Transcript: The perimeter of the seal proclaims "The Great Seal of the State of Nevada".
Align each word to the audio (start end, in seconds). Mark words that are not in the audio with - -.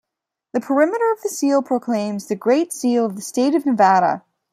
The 0.53 0.59
perimeter 0.59 1.11
of 1.11 1.21
the 1.21 1.29
seal 1.29 1.61
proclaims 1.61 2.25
"The 2.25 2.35
Great 2.35 2.73
Seal 2.73 3.05
of 3.05 3.15
the 3.15 3.21
State 3.21 3.53
of 3.53 3.67
Nevada". 3.67 4.23